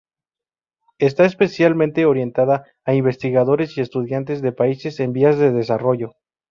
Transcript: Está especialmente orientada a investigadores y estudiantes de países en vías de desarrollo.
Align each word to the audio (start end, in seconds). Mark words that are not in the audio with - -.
Está 0.97 1.25
especialmente 1.25 2.07
orientada 2.07 2.65
a 2.85 2.95
investigadores 2.95 3.77
y 3.77 3.81
estudiantes 3.81 4.41
de 4.41 4.51
países 4.51 4.99
en 4.99 5.13
vías 5.13 5.37
de 5.37 5.51
desarrollo. 5.51 6.13